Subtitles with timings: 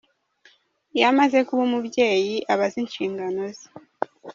[0.95, 3.67] Iyo amaze kuba umubyeyi, aba azi inshingano ze.